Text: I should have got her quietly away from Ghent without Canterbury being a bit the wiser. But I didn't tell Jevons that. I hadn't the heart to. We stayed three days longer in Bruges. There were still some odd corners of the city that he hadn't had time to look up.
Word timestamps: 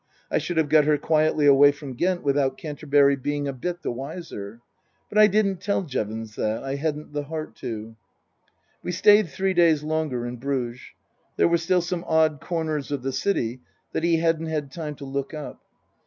I 0.31 0.39
should 0.39 0.57
have 0.57 0.67
got 0.67 0.85
her 0.85 0.97
quietly 0.97 1.45
away 1.45 1.71
from 1.71 1.93
Ghent 1.93 2.23
without 2.23 2.57
Canterbury 2.57 3.15
being 3.15 3.47
a 3.47 3.53
bit 3.53 3.83
the 3.83 3.91
wiser. 3.91 4.59
But 5.09 5.19
I 5.19 5.27
didn't 5.27 5.61
tell 5.61 5.83
Jevons 5.83 6.33
that. 6.37 6.63
I 6.63 6.73
hadn't 6.73 7.13
the 7.13 7.25
heart 7.25 7.53
to. 7.57 7.95
We 8.81 8.93
stayed 8.93 9.29
three 9.29 9.53
days 9.53 9.83
longer 9.83 10.25
in 10.25 10.37
Bruges. 10.37 10.81
There 11.37 11.47
were 11.47 11.59
still 11.59 11.81
some 11.83 12.03
odd 12.07 12.41
corners 12.41 12.91
of 12.91 13.03
the 13.03 13.13
city 13.13 13.59
that 13.91 14.01
he 14.03 14.17
hadn't 14.17 14.47
had 14.47 14.71
time 14.71 14.95
to 14.95 15.05
look 15.05 15.35
up. 15.35 15.61